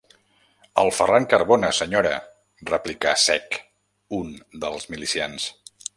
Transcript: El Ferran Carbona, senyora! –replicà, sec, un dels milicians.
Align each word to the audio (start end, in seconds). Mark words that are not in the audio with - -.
El 0.83 0.87
Ferran 0.99 1.27
Carbona, 1.33 1.69
senyora! 1.81 2.15
–replicà, 2.71 3.13
sec, 3.27 3.61
un 4.23 4.33
dels 4.65 4.93
milicians. 4.95 5.51